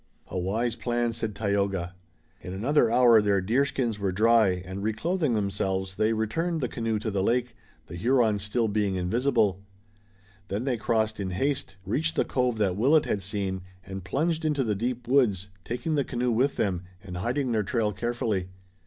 "A 0.29 0.39
wise 0.39 0.75
plan," 0.75 1.13
said 1.13 1.35
Tayoga. 1.35 1.93
In 2.41 2.55
another 2.55 2.89
hour 2.89 3.21
their 3.21 3.39
deerskins 3.39 3.99
were 3.99 4.11
dry, 4.11 4.63
and 4.65 4.81
reclothing 4.81 5.35
themselves 5.35 5.93
they 5.97 6.11
returned 6.11 6.59
the 6.59 6.67
canoe 6.67 6.97
to 6.97 7.11
the 7.11 7.21
lake, 7.21 7.55
the 7.85 7.95
Hurons 7.95 8.41
still 8.41 8.67
being 8.67 8.95
invisible. 8.95 9.61
Then 10.47 10.63
they 10.63 10.77
crossed 10.77 11.19
in 11.19 11.29
haste, 11.29 11.75
reached 11.85 12.15
the 12.15 12.25
cove 12.25 12.57
that 12.57 12.75
Willet 12.75 13.05
had 13.05 13.21
seen, 13.21 13.61
and 13.85 14.03
plunged 14.03 14.43
into 14.43 14.63
the 14.63 14.73
deep 14.73 15.07
woods, 15.07 15.49
taking 15.63 15.93
the 15.93 16.03
canoe 16.03 16.31
with 16.31 16.55
them, 16.55 16.81
and 17.03 17.17
hiding 17.17 17.51
their 17.51 17.61
trail 17.61 17.93
carefully. 17.93 18.49